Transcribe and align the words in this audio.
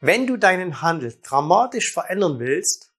Wenn 0.00 0.26
du 0.26 0.36
deinen 0.36 0.82
Handel 0.82 1.18
dramatisch 1.22 1.92
verändern 1.92 2.38
willst, 2.38 2.92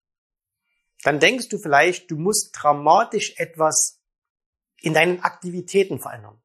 dann 1.04 1.20
denkst 1.20 1.50
du 1.50 1.60
vielleicht, 1.60 2.10
du 2.10 2.18
musst 2.18 2.52
dramatisch 2.54 3.35
etwas 3.38 4.02
in 4.81 4.93
deinen 4.93 5.21
Aktivitäten 5.21 5.99
verändern. 5.99 6.41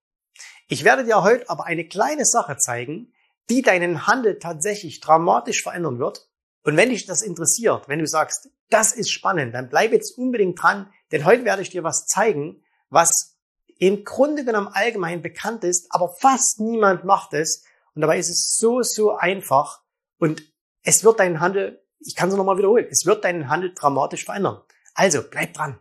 Ich 0.68 0.84
werde 0.84 1.04
dir 1.04 1.22
heute 1.22 1.48
aber 1.48 1.64
eine 1.64 1.86
kleine 1.86 2.24
Sache 2.24 2.56
zeigen, 2.56 3.12
die 3.50 3.62
deinen 3.62 4.06
Handel 4.06 4.38
tatsächlich 4.38 5.00
dramatisch 5.00 5.62
verändern 5.62 5.98
wird. 5.98 6.28
Und 6.62 6.76
wenn 6.76 6.90
dich 6.90 7.06
das 7.06 7.22
interessiert, 7.22 7.88
wenn 7.88 7.98
du 7.98 8.06
sagst, 8.06 8.50
das 8.70 8.92
ist 8.92 9.10
spannend, 9.10 9.54
dann 9.54 9.68
bleib 9.68 9.92
jetzt 9.92 10.16
unbedingt 10.16 10.62
dran, 10.62 10.90
denn 11.10 11.24
heute 11.24 11.44
werde 11.44 11.62
ich 11.62 11.70
dir 11.70 11.82
was 11.82 12.06
zeigen, 12.06 12.62
was 12.88 13.36
im 13.78 14.04
Grunde 14.04 14.44
genommen 14.44 14.68
allgemein 14.68 15.22
bekannt 15.22 15.64
ist, 15.64 15.88
aber 15.90 16.14
fast 16.20 16.60
niemand 16.60 17.04
macht 17.04 17.34
es. 17.34 17.64
Und 17.94 18.02
dabei 18.02 18.18
ist 18.18 18.30
es 18.30 18.56
so, 18.58 18.80
so 18.82 19.16
einfach 19.16 19.81
und 20.22 20.44
es 20.84 21.02
wird 21.02 21.18
deinen 21.18 21.40
Handel, 21.40 21.84
ich 21.98 22.14
kann 22.14 22.28
es 22.28 22.36
nochmal 22.36 22.56
wiederholen, 22.56 22.86
es 22.88 23.04
wird 23.06 23.24
deinen 23.24 23.48
Handel 23.48 23.72
dramatisch 23.74 24.24
verändern. 24.24 24.62
Also 24.94 25.20
bleib 25.28 25.52
dran. 25.52 25.80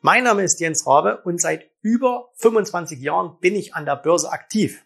Mein 0.00 0.24
Name 0.24 0.42
ist 0.42 0.58
Jens 0.58 0.88
Rabe 0.88 1.22
und 1.22 1.40
seit 1.40 1.70
über 1.80 2.32
25 2.38 3.00
Jahren 3.00 3.38
bin 3.38 3.54
ich 3.54 3.76
an 3.76 3.84
der 3.86 3.94
Börse 3.94 4.32
aktiv. 4.32 4.84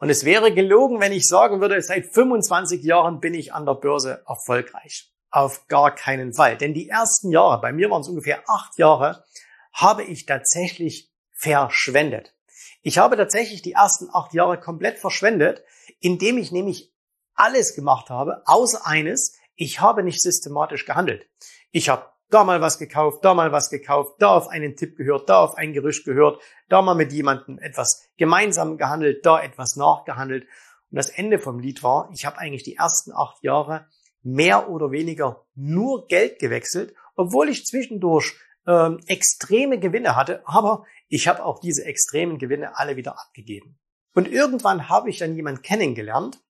Und 0.00 0.10
es 0.10 0.26
wäre 0.26 0.52
gelogen, 0.52 1.00
wenn 1.00 1.12
ich 1.12 1.26
sagen 1.26 1.62
würde, 1.62 1.80
seit 1.80 2.12
25 2.12 2.82
Jahren 2.82 3.20
bin 3.20 3.32
ich 3.32 3.54
an 3.54 3.64
der 3.64 3.74
Börse 3.74 4.22
erfolgreich. 4.28 5.14
Auf 5.30 5.66
gar 5.68 5.94
keinen 5.94 6.32
Fall. 6.32 6.56
Denn 6.56 6.74
die 6.74 6.88
ersten 6.88 7.30
Jahre, 7.30 7.60
bei 7.60 7.72
mir 7.72 7.90
waren 7.90 8.00
es 8.00 8.08
ungefähr 8.08 8.42
acht 8.48 8.78
Jahre, 8.78 9.24
habe 9.72 10.02
ich 10.02 10.26
tatsächlich 10.26 11.10
verschwendet. 11.32 12.34
Ich 12.82 12.98
habe 12.98 13.16
tatsächlich 13.16 13.62
die 13.62 13.72
ersten 13.72 14.08
acht 14.12 14.32
Jahre 14.34 14.58
komplett 14.58 14.98
verschwendet, 14.98 15.62
indem 16.00 16.38
ich 16.38 16.52
nämlich 16.52 16.92
alles 17.34 17.74
gemacht 17.74 18.10
habe, 18.10 18.42
außer 18.46 18.86
eines, 18.86 19.38
ich 19.54 19.80
habe 19.80 20.02
nicht 20.02 20.20
systematisch 20.20 20.84
gehandelt. 20.84 21.28
Ich 21.70 21.88
habe 21.88 22.06
da 22.30 22.44
mal 22.44 22.60
was 22.60 22.78
gekauft, 22.78 23.24
da 23.24 23.34
mal 23.34 23.52
was 23.52 23.70
gekauft, 23.70 24.16
da 24.18 24.36
auf 24.36 24.48
einen 24.48 24.76
Tipp 24.76 24.96
gehört, 24.96 25.28
da 25.28 25.40
auf 25.40 25.56
ein 25.56 25.72
Gerücht 25.72 26.04
gehört, 26.04 26.42
da 26.68 26.82
mal 26.82 26.94
mit 26.94 27.12
jemandem 27.12 27.58
etwas 27.58 28.08
gemeinsam 28.16 28.76
gehandelt, 28.76 29.24
da 29.24 29.40
etwas 29.40 29.76
nachgehandelt. 29.76 30.44
Und 30.90 30.96
das 30.96 31.10
Ende 31.10 31.38
vom 31.38 31.58
Lied 31.58 31.82
war, 31.82 32.10
ich 32.12 32.26
habe 32.26 32.38
eigentlich 32.38 32.62
die 32.62 32.76
ersten 32.76 33.12
acht 33.12 33.42
Jahre 33.42 33.86
mehr 34.32 34.68
oder 34.68 34.90
weniger 34.90 35.44
nur 35.54 36.06
Geld 36.06 36.38
gewechselt, 36.38 36.94
obwohl 37.16 37.48
ich 37.48 37.66
zwischendurch 37.66 38.34
ähm, 38.66 39.00
extreme 39.06 39.78
Gewinne 39.78 40.16
hatte, 40.16 40.42
aber 40.46 40.84
ich 41.08 41.28
habe 41.28 41.44
auch 41.44 41.60
diese 41.60 41.84
extremen 41.84 42.38
Gewinne 42.38 42.78
alle 42.78 42.96
wieder 42.96 43.18
abgegeben. 43.18 43.78
Und 44.14 44.28
irgendwann 44.28 44.88
habe 44.88 45.10
ich 45.10 45.18
dann 45.18 45.34
jemanden 45.34 45.62
kennengelernt, 45.62 46.40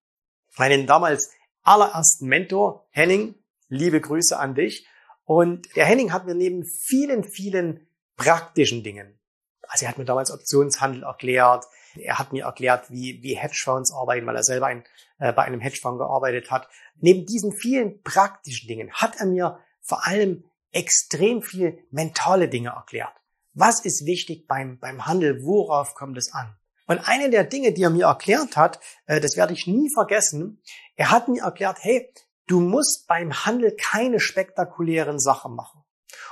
meinen 0.56 0.86
damals 0.86 1.30
allerersten 1.62 2.26
Mentor, 2.26 2.86
Henning, 2.90 3.34
liebe 3.68 4.00
Grüße 4.00 4.38
an 4.38 4.54
dich. 4.54 4.86
Und 5.24 5.76
der 5.76 5.84
Henning 5.84 6.12
hat 6.12 6.26
mir 6.26 6.34
neben 6.34 6.64
vielen, 6.64 7.22
vielen 7.22 7.86
praktischen 8.16 8.82
Dingen, 8.82 9.18
also 9.68 9.84
er 9.84 9.90
hat 9.90 9.98
mir 9.98 10.04
damals 10.04 10.30
Optionshandel 10.30 11.02
erklärt, 11.02 11.64
er 11.98 12.18
hat 12.18 12.32
mir 12.32 12.44
erklärt, 12.44 12.90
wie, 12.90 13.22
wie 13.22 13.36
Hedgefonds 13.36 13.92
arbeiten, 13.92 14.26
weil 14.26 14.36
er 14.36 14.42
selber 14.42 14.66
ein, 14.66 14.84
äh, 15.18 15.32
bei 15.32 15.44
einem 15.44 15.60
Hedgefonds 15.60 15.98
gearbeitet 15.98 16.50
hat. 16.50 16.68
Neben 17.00 17.26
diesen 17.26 17.52
vielen 17.52 18.02
praktischen 18.02 18.68
Dingen 18.68 18.92
hat 18.92 19.16
er 19.18 19.26
mir 19.26 19.58
vor 19.80 20.06
allem 20.06 20.44
extrem 20.72 21.42
viel 21.42 21.78
mentale 21.90 22.48
Dinge 22.48 22.70
erklärt. 22.70 23.12
Was 23.54 23.84
ist 23.84 24.06
wichtig 24.06 24.46
beim, 24.46 24.78
beim 24.78 25.06
Handel? 25.06 25.42
Worauf 25.44 25.94
kommt 25.94 26.18
es 26.18 26.32
an? 26.32 26.56
Und 26.86 27.06
eine 27.06 27.30
der 27.30 27.44
Dinge, 27.44 27.72
die 27.72 27.82
er 27.82 27.90
mir 27.90 28.06
erklärt 28.06 28.56
hat, 28.56 28.80
äh, 29.06 29.20
das 29.20 29.36
werde 29.36 29.52
ich 29.52 29.66
nie 29.66 29.90
vergessen, 29.92 30.62
er 30.96 31.10
hat 31.10 31.28
mir 31.28 31.42
erklärt, 31.42 31.78
hey, 31.80 32.12
Du 32.48 32.60
musst 32.60 33.06
beim 33.06 33.44
Handel 33.44 33.76
keine 33.76 34.20
spektakulären 34.20 35.20
Sachen 35.20 35.54
machen. 35.54 35.84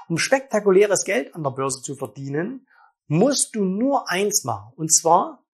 Um 0.09 0.17
spektakuläres 0.17 1.05
Geld 1.05 1.35
an 1.35 1.43
der 1.43 1.51
Börse 1.51 1.83
zu 1.83 1.95
verdienen, 1.95 2.67
musst 3.07 3.55
du 3.55 3.65
nur 3.65 4.11
eins 4.11 4.43
machen. 4.43 4.73
Und 4.77 4.89
zwar, 4.95 5.45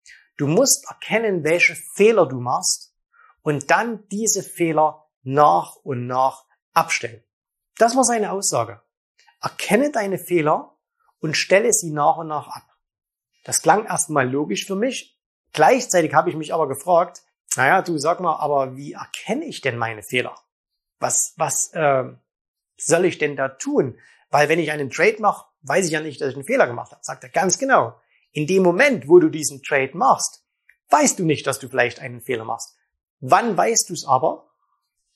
du 0.42 0.48
musst 0.48 0.86
erkennen, 0.88 1.44
welche 1.44 1.74
Fehler 1.74 2.26
du 2.26 2.40
machst 2.40 2.94
und 3.42 3.70
dann 3.70 4.06
diese 4.08 4.42
Fehler 4.42 5.06
nach 5.22 5.76
und 5.76 6.06
nach 6.06 6.44
abstellen. 6.72 7.22
Das 7.78 7.96
war 7.96 8.04
seine 8.04 8.32
Aussage. 8.32 8.82
Erkenne 9.40 9.90
deine 9.90 10.18
Fehler 10.18 10.76
und 11.20 11.36
stelle 11.36 11.72
sie 11.72 11.90
nach 11.90 12.18
und 12.18 12.28
nach 12.28 12.48
ab. 12.48 12.64
Das 13.44 13.62
klang 13.62 13.86
erstmal 13.86 14.28
logisch 14.28 14.66
für 14.66 14.76
mich. 14.76 15.18
Gleichzeitig 15.52 16.14
habe 16.14 16.30
ich 16.30 16.36
mich 16.36 16.52
aber 16.52 16.68
gefragt, 16.68 17.22
naja, 17.56 17.82
du 17.82 17.98
sag 17.98 18.20
mal, 18.20 18.36
aber 18.36 18.76
wie 18.76 18.92
erkenne 18.92 19.44
ich 19.44 19.60
denn 19.60 19.76
meine 19.76 20.02
Fehler? 20.02 20.34
was, 21.02 21.34
was 21.36 21.72
äh, 21.74 22.04
soll 22.78 23.04
ich 23.04 23.18
denn 23.18 23.36
da 23.36 23.48
tun? 23.48 23.98
Weil 24.30 24.48
wenn 24.48 24.60
ich 24.60 24.70
einen 24.70 24.90
Trade 24.90 25.16
mache, 25.18 25.46
weiß 25.62 25.86
ich 25.86 25.92
ja 25.92 26.00
nicht, 26.00 26.20
dass 26.20 26.30
ich 26.30 26.36
einen 26.36 26.44
Fehler 26.44 26.66
gemacht 26.66 26.92
habe. 26.92 27.04
Sagt 27.04 27.24
er 27.24 27.30
ganz 27.30 27.58
genau. 27.58 28.00
In 28.32 28.46
dem 28.46 28.62
Moment, 28.62 29.08
wo 29.08 29.18
du 29.18 29.28
diesen 29.28 29.62
Trade 29.62 29.92
machst, 29.94 30.44
weißt 30.90 31.18
du 31.18 31.24
nicht, 31.24 31.46
dass 31.46 31.58
du 31.58 31.68
vielleicht 31.68 32.00
einen 32.00 32.20
Fehler 32.20 32.44
machst. 32.44 32.76
Wann 33.20 33.56
weißt 33.56 33.88
du 33.88 33.94
es 33.94 34.06
aber? 34.06 34.50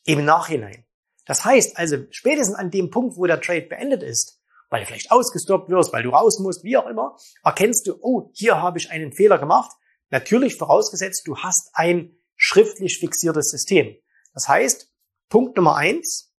Im 0.04 0.24
Nachhinein. 0.24 0.84
Das 1.24 1.44
heißt 1.44 1.76
also, 1.76 1.96
spätestens 2.10 2.56
an 2.56 2.70
dem 2.70 2.90
Punkt, 2.90 3.16
wo 3.16 3.26
der 3.26 3.40
Trade 3.40 3.62
beendet 3.62 4.02
ist, 4.02 4.40
weil 4.70 4.80
du 4.80 4.86
vielleicht 4.86 5.10
ausgestoppt 5.10 5.68
wirst, 5.70 5.92
weil 5.92 6.02
du 6.02 6.10
raus 6.10 6.38
musst, 6.38 6.62
wie 6.62 6.76
auch 6.76 6.86
immer, 6.86 7.16
erkennst 7.42 7.86
du, 7.86 7.96
oh, 8.00 8.30
hier 8.32 8.60
habe 8.62 8.78
ich 8.78 8.90
einen 8.90 9.12
Fehler 9.12 9.38
gemacht. 9.38 9.72
Natürlich 10.10 10.56
vorausgesetzt, 10.56 11.26
du 11.26 11.36
hast 11.38 11.70
ein 11.74 12.16
schriftlich 12.36 12.98
fixiertes 12.98 13.50
System. 13.50 13.96
Das 14.34 14.48
heißt, 14.48 14.92
Punkt 15.28 15.56
Nummer 15.56 15.76
eins, 15.76 16.32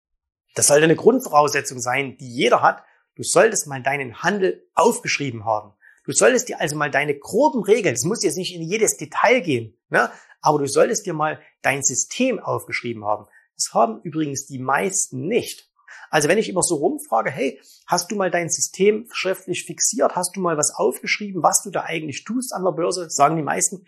das 0.54 0.68
sollte 0.68 0.84
eine 0.84 0.96
Grundvoraussetzung 0.96 1.80
sein, 1.80 2.16
die 2.16 2.32
jeder 2.32 2.62
hat. 2.62 2.82
Du 3.16 3.22
solltest 3.22 3.66
mal 3.66 3.82
deinen 3.82 4.22
Handel 4.22 4.66
aufgeschrieben 4.74 5.44
haben. 5.44 5.74
Du 6.08 6.14
solltest 6.14 6.48
dir 6.48 6.58
also 6.58 6.74
mal 6.74 6.90
deine 6.90 7.18
groben 7.18 7.62
Regeln, 7.62 7.94
es 7.94 8.04
muss 8.06 8.24
jetzt 8.24 8.38
nicht 8.38 8.54
in 8.54 8.62
jedes 8.62 8.96
Detail 8.96 9.42
gehen, 9.42 9.76
ne? 9.90 10.10
aber 10.40 10.58
du 10.58 10.66
solltest 10.66 11.04
dir 11.04 11.12
mal 11.12 11.38
dein 11.60 11.82
System 11.82 12.40
aufgeschrieben 12.40 13.04
haben. 13.04 13.26
Das 13.56 13.74
haben 13.74 14.00
übrigens 14.04 14.46
die 14.46 14.58
meisten 14.58 15.28
nicht. 15.28 15.70
Also 16.08 16.28
wenn 16.28 16.38
ich 16.38 16.48
immer 16.48 16.62
so 16.62 16.76
rumfrage, 16.76 17.30
hey, 17.30 17.60
hast 17.86 18.10
du 18.10 18.16
mal 18.16 18.30
dein 18.30 18.48
System 18.48 19.06
schriftlich 19.12 19.64
fixiert? 19.66 20.16
Hast 20.16 20.34
du 20.34 20.40
mal 20.40 20.56
was 20.56 20.72
aufgeschrieben, 20.74 21.42
was 21.42 21.60
du 21.62 21.70
da 21.70 21.82
eigentlich 21.82 22.24
tust 22.24 22.54
an 22.54 22.64
der 22.64 22.72
Börse? 22.72 23.10
Sagen 23.10 23.36
die 23.36 23.42
meisten, 23.42 23.84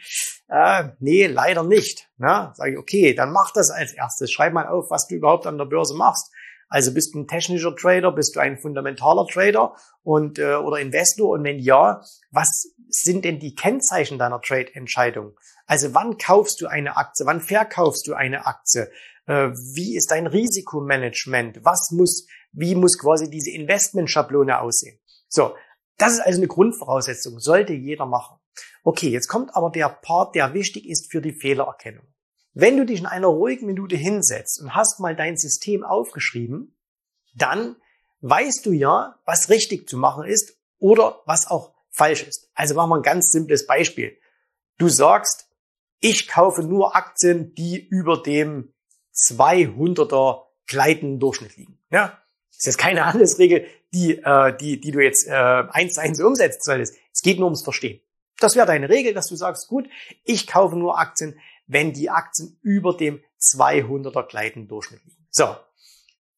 äh, 0.48 0.90
nee, 0.98 1.26
leider 1.26 1.62
nicht. 1.62 2.10
Na, 2.18 2.52
sage 2.54 2.72
ich, 2.72 2.78
okay, 2.78 3.14
dann 3.14 3.32
mach 3.32 3.50
das 3.54 3.70
als 3.70 3.94
erstes. 3.94 4.30
Schreib 4.30 4.52
mal 4.52 4.68
auf, 4.68 4.90
was 4.90 5.06
du 5.06 5.14
überhaupt 5.14 5.46
an 5.46 5.56
der 5.56 5.64
Börse 5.64 5.94
machst. 5.94 6.30
Also 6.70 6.94
bist 6.94 7.14
du 7.14 7.18
ein 7.18 7.26
technischer 7.26 7.74
Trader, 7.74 8.12
bist 8.12 8.36
du 8.36 8.40
ein 8.40 8.56
fundamentaler 8.56 9.26
Trader 9.26 9.74
und 10.04 10.38
äh, 10.38 10.54
oder 10.54 10.78
Investor 10.78 11.30
und 11.30 11.42
wenn 11.42 11.58
ja, 11.58 12.00
was 12.30 12.72
sind 12.88 13.24
denn 13.24 13.40
die 13.40 13.56
Kennzeichen 13.56 14.18
deiner 14.18 14.40
Trade-Entscheidung? 14.40 15.36
Also 15.66 15.94
wann 15.94 16.16
kaufst 16.16 16.60
du 16.60 16.68
eine 16.68 16.96
Aktie, 16.96 17.26
wann 17.26 17.40
verkaufst 17.40 18.06
du 18.06 18.14
eine 18.14 18.46
Aktie? 18.46 18.88
Äh, 19.26 19.50
wie 19.74 19.96
ist 19.96 20.12
dein 20.12 20.28
Risikomanagement? 20.28 21.64
Was 21.64 21.90
muss, 21.90 22.26
wie 22.52 22.76
muss 22.76 22.98
quasi 22.98 23.28
diese 23.28 23.50
Investmentschablone 23.50 24.60
aussehen? 24.60 25.00
So, 25.28 25.56
das 25.98 26.14
ist 26.14 26.20
also 26.20 26.38
eine 26.38 26.48
Grundvoraussetzung, 26.48 27.40
sollte 27.40 27.72
jeder 27.72 28.06
machen. 28.06 28.38
Okay, 28.84 29.08
jetzt 29.08 29.26
kommt 29.26 29.54
aber 29.56 29.70
der 29.70 29.88
Part, 29.88 30.36
der 30.36 30.54
wichtig 30.54 30.88
ist 30.88 31.10
für 31.10 31.20
die 31.20 31.32
Fehlererkennung. 31.32 32.06
Wenn 32.52 32.76
du 32.76 32.84
dich 32.84 33.00
in 33.00 33.06
einer 33.06 33.28
ruhigen 33.28 33.66
Minute 33.66 33.96
hinsetzt 33.96 34.60
und 34.60 34.74
hast 34.74 34.98
mal 35.00 35.14
dein 35.14 35.36
System 35.36 35.84
aufgeschrieben, 35.84 36.76
dann 37.34 37.76
weißt 38.20 38.66
du 38.66 38.72
ja, 38.72 39.18
was 39.24 39.48
richtig 39.50 39.88
zu 39.88 39.96
machen 39.96 40.24
ist 40.24 40.56
oder 40.78 41.20
was 41.26 41.46
auch 41.46 41.74
falsch 41.90 42.22
ist. 42.22 42.50
Also 42.54 42.74
machen 42.74 42.90
wir 42.90 42.96
ein 42.96 43.02
ganz 43.02 43.30
simples 43.30 43.66
Beispiel. 43.66 44.16
Du 44.78 44.88
sagst, 44.88 45.48
ich 46.00 46.28
kaufe 46.28 46.62
nur 46.62 46.96
Aktien, 46.96 47.54
die 47.54 47.78
über 47.78 48.22
dem 48.22 48.72
200er 49.14 50.44
gleitenden 50.66 51.20
Durchschnitt 51.20 51.56
liegen. 51.56 51.78
Ja? 51.90 52.18
Das 52.48 52.58
ist 52.58 52.66
jetzt 52.66 52.78
keine 52.78 53.06
Handelsregel, 53.12 53.66
die, 53.92 54.18
äh, 54.18 54.56
die, 54.56 54.80
die 54.80 54.90
du 54.90 55.00
jetzt 55.00 55.26
äh, 55.26 55.32
eins 55.32 55.94
zu 55.94 56.00
eins 56.00 56.20
umsetzen 56.20 56.62
solltest. 56.62 56.96
Es 57.12 57.22
geht 57.22 57.38
nur 57.38 57.46
ums 57.46 57.62
Verstehen. 57.62 58.00
Das 58.38 58.56
wäre 58.56 58.66
deine 58.66 58.88
Regel, 58.88 59.12
dass 59.12 59.26
du 59.26 59.36
sagst, 59.36 59.68
gut, 59.68 59.88
ich 60.24 60.46
kaufe 60.46 60.76
nur 60.76 60.98
Aktien, 60.98 61.38
wenn 61.70 61.92
die 61.92 62.10
Aktien 62.10 62.58
über 62.62 62.96
dem 62.96 63.22
200er 63.40 64.26
gleitenden 64.26 64.68
Durchschnitt 64.68 65.04
liegen. 65.04 65.26
So. 65.30 65.56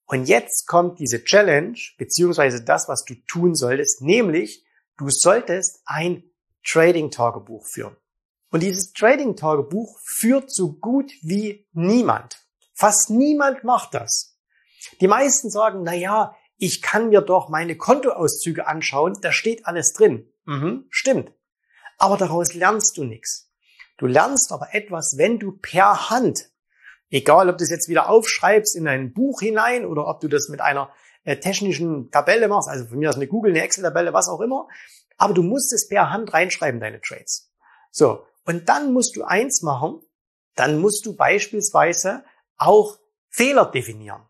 Und 0.04 0.26
jetzt 0.26 0.66
kommt 0.66 0.98
diese 0.98 1.24
Challenge, 1.24 1.78
beziehungsweise 1.96 2.62
das, 2.62 2.86
was 2.86 3.04
du 3.04 3.14
tun 3.26 3.54
solltest, 3.54 4.02
nämlich 4.02 4.62
du 4.98 5.06
solltest 5.08 5.80
ein 5.86 6.24
Trading-Tagebuch 6.64 7.66
führen. 7.66 7.96
Und 8.50 8.62
dieses 8.62 8.92
Trading-Tagebuch 8.92 9.98
führt 10.04 10.52
so 10.52 10.74
gut 10.74 11.10
wie 11.22 11.66
niemand. 11.72 12.46
Fast 12.74 13.08
niemand 13.08 13.64
macht 13.64 13.94
das. 13.94 14.36
Die 15.00 15.08
meisten 15.08 15.48
sagen, 15.48 15.82
na 15.82 15.94
ja, 15.94 16.36
ich 16.58 16.82
kann 16.82 17.08
mir 17.08 17.22
doch 17.22 17.48
meine 17.48 17.76
Kontoauszüge 17.76 18.66
anschauen, 18.66 19.16
da 19.22 19.32
steht 19.32 19.66
alles 19.66 19.94
drin. 19.94 20.30
Mhm, 20.44 20.84
stimmt. 20.90 21.32
Aber 21.96 22.18
daraus 22.18 22.52
lernst 22.52 22.98
du 22.98 23.04
nichts. 23.04 23.51
Du 24.02 24.08
lernst 24.08 24.50
aber 24.50 24.74
etwas, 24.74 25.14
wenn 25.16 25.38
du 25.38 25.52
per 25.52 26.10
Hand, 26.10 26.50
egal 27.08 27.48
ob 27.48 27.58
du 27.58 27.62
es 27.62 27.70
jetzt 27.70 27.88
wieder 27.88 28.08
aufschreibst 28.08 28.74
in 28.74 28.88
ein 28.88 29.12
Buch 29.12 29.40
hinein 29.40 29.86
oder 29.86 30.08
ob 30.08 30.18
du 30.18 30.26
das 30.26 30.48
mit 30.48 30.60
einer 30.60 30.92
äh, 31.22 31.36
technischen 31.36 32.10
Tabelle 32.10 32.48
machst, 32.48 32.68
also 32.68 32.84
von 32.86 32.98
mir 32.98 33.10
aus 33.10 33.14
eine 33.14 33.28
Google, 33.28 33.52
eine 33.52 33.62
Excel-Tabelle, 33.62 34.12
was 34.12 34.28
auch 34.28 34.40
immer, 34.40 34.66
aber 35.18 35.34
du 35.34 35.44
musst 35.44 35.72
es 35.72 35.86
per 35.86 36.10
Hand 36.10 36.32
reinschreiben, 36.32 36.80
deine 36.80 37.00
Trades. 37.00 37.52
So, 37.92 38.26
und 38.44 38.68
dann 38.68 38.92
musst 38.92 39.14
du 39.14 39.22
eins 39.22 39.62
machen, 39.62 40.00
dann 40.56 40.80
musst 40.80 41.06
du 41.06 41.14
beispielsweise 41.14 42.24
auch 42.56 42.98
Fehler 43.28 43.66
definieren. 43.66 44.26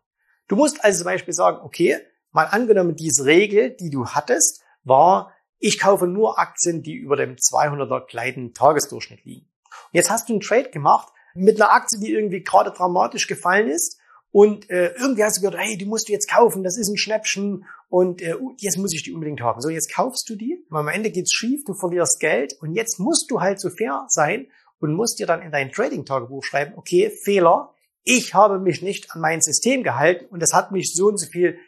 Du 0.48 0.56
musst 0.56 0.84
also 0.84 0.98
zum 0.98 1.06
Beispiel 1.06 1.32
sagen, 1.32 1.64
okay, 1.64 1.96
mal 2.30 2.44
angenommen, 2.44 2.94
diese 2.94 3.24
Regel, 3.24 3.74
die 3.74 3.88
du 3.88 4.08
hattest, 4.08 4.60
war, 4.84 5.32
ich 5.58 5.80
kaufe 5.80 6.06
nur 6.06 6.38
Aktien, 6.38 6.82
die 6.82 6.96
über 6.96 7.16
dem 7.16 7.36
200er 7.36 8.06
gleitenden 8.06 8.52
Tagesdurchschnitt 8.52 9.24
liegen. 9.24 9.48
Und 9.92 9.96
jetzt 9.96 10.10
hast 10.10 10.28
du 10.28 10.34
einen 10.34 10.40
Trade 10.40 10.70
gemacht 10.70 11.08
mit 11.34 11.60
einer 11.60 11.72
Aktie, 11.72 11.98
die 11.98 12.12
irgendwie 12.12 12.42
gerade 12.42 12.70
dramatisch 12.70 13.26
gefallen 13.26 13.68
ist 13.68 13.98
und 14.32 14.70
äh, 14.70 14.94
irgendwie 14.98 15.24
hast 15.24 15.36
du 15.36 15.42
gehört, 15.42 15.60
hey, 15.60 15.76
die 15.76 15.84
musst 15.84 16.08
du 16.08 16.12
jetzt 16.12 16.28
kaufen, 16.28 16.64
das 16.64 16.78
ist 16.78 16.88
ein 16.88 16.96
Schnäppchen 16.96 17.66
und 17.88 18.22
äh, 18.22 18.34
uh, 18.34 18.54
jetzt 18.58 18.78
muss 18.78 18.94
ich 18.94 19.02
die 19.02 19.12
unbedingt 19.12 19.42
haben. 19.42 19.60
So, 19.60 19.68
jetzt 19.68 19.94
kaufst 19.94 20.28
du 20.30 20.36
die, 20.36 20.66
am 20.70 20.88
Ende 20.88 21.10
geht's 21.10 21.32
schief, 21.32 21.64
du 21.66 21.74
verlierst 21.74 22.18
Geld 22.18 22.54
und 22.60 22.74
jetzt 22.74 22.98
musst 22.98 23.30
du 23.30 23.40
halt 23.40 23.60
so 23.60 23.68
fair 23.68 24.06
sein 24.08 24.46
und 24.80 24.94
musst 24.94 25.18
dir 25.18 25.26
dann 25.26 25.42
in 25.42 25.52
dein 25.52 25.70
Trading-Tagebuch 25.70 26.42
schreiben, 26.42 26.72
okay, 26.76 27.10
Fehler, 27.10 27.74
ich 28.04 28.34
habe 28.34 28.58
mich 28.58 28.80
nicht 28.80 29.12
an 29.12 29.20
mein 29.20 29.42
System 29.42 29.82
gehalten 29.82 30.24
und 30.26 30.40
das 30.40 30.54
hat 30.54 30.72
mich 30.72 30.94
so 30.94 31.08
und 31.08 31.18
so 31.18 31.26
viel 31.26 31.58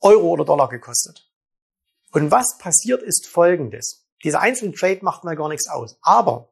Euro 0.00 0.28
oder 0.28 0.44
Dollar 0.44 0.68
gekostet. 0.68 1.30
Und 2.12 2.30
was 2.30 2.58
passiert 2.58 3.02
ist 3.02 3.26
folgendes. 3.26 4.06
Dieser 4.22 4.40
einzelne 4.40 4.72
Trade 4.72 5.00
macht 5.02 5.24
mal 5.24 5.36
gar 5.36 5.48
nichts 5.48 5.68
aus. 5.68 5.98
Aber 6.02 6.49